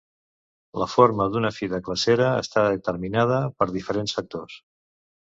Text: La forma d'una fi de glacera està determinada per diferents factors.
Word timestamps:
La 0.83 0.87
forma 0.93 1.27
d'una 1.35 1.51
fi 1.59 1.69
de 1.75 1.81
glacera 1.89 2.31
està 2.47 2.65
determinada 2.73 3.41
per 3.61 3.71
diferents 3.79 4.21
factors. 4.21 4.61